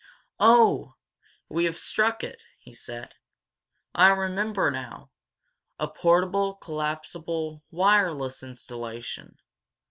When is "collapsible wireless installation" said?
6.55-9.37